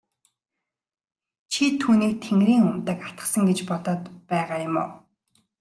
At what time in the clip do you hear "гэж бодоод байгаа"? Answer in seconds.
3.49-4.59